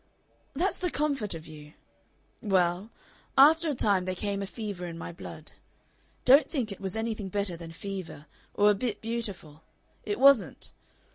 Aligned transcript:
"That's 0.53 0.77
the 0.79 0.89
comfort 0.89 1.35
of 1.35 1.45
you. 1.45 1.73
Well, 2.41 2.89
after 3.37 3.69
a 3.69 3.75
time 3.75 4.05
there 4.05 4.15
came 4.15 4.41
a 4.41 4.47
fever 4.47 4.87
in 4.87 4.97
my 4.97 5.11
blood. 5.11 5.51
Don't 6.25 6.49
think 6.49 6.71
it 6.71 6.81
was 6.81 6.95
anything 6.95 7.29
better 7.29 7.55
than 7.55 7.71
fever 7.71 8.25
or 8.55 8.71
a 8.71 8.73
bit 8.73 8.99
beautiful. 8.99 9.61
It 10.03 10.19
wasn't. 10.19 10.71